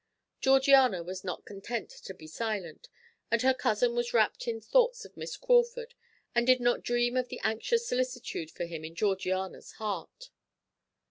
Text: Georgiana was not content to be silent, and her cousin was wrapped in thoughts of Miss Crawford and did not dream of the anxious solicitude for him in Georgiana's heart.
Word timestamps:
Georgiana 0.39 1.03
was 1.03 1.23
not 1.23 1.45
content 1.45 1.87
to 1.91 2.15
be 2.15 2.25
silent, 2.25 2.89
and 3.29 3.43
her 3.43 3.53
cousin 3.53 3.93
was 3.93 4.15
wrapped 4.15 4.47
in 4.47 4.59
thoughts 4.59 5.05
of 5.05 5.15
Miss 5.15 5.37
Crawford 5.37 5.93
and 6.33 6.47
did 6.47 6.59
not 6.59 6.81
dream 6.81 7.15
of 7.15 7.27
the 7.29 7.39
anxious 7.43 7.87
solicitude 7.87 8.49
for 8.49 8.65
him 8.65 8.83
in 8.83 8.95
Georgiana's 8.95 9.73
heart. 9.73 10.31